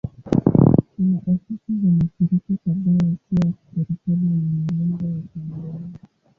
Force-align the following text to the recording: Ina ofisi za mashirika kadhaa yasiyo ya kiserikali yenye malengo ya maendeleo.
Ina 0.99 1.17
ofisi 1.27 1.73
za 1.83 1.87
mashirika 1.91 2.53
kadhaa 2.65 2.91
yasiyo 3.07 3.41
ya 3.41 3.55
kiserikali 3.55 4.25
yenye 4.31 4.61
malengo 4.85 5.27
ya 5.35 5.43
maendeleo. 5.49 5.81